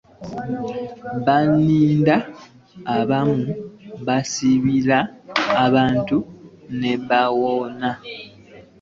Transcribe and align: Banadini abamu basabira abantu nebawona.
Banadini 1.25 2.15
abamu 2.97 3.35
basabira 4.07 4.97
abantu 5.65 6.17
nebawona. 6.79 7.89